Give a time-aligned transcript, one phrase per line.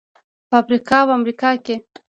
[0.49, 1.75] په افریقا او امریکا کې.